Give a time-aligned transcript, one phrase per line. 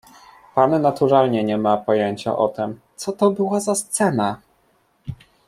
[0.55, 4.41] "Pan naturalnie nie ma pojęcia o tem, co to była za scena?"